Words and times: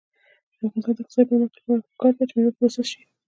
د 0.57 0.59
افغانستان 0.67 0.95
د 0.95 1.01
اقتصادي 1.03 1.27
پرمختګ 1.29 1.63
لپاره 1.65 1.85
پکار 1.89 2.13
ده 2.17 2.23
چې 2.29 2.33
مېوې 2.35 2.51
پروسس 2.57 2.85
شي. 2.91 3.01